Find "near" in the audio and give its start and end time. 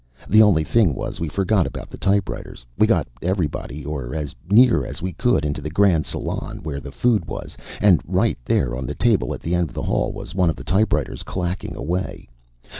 4.49-4.83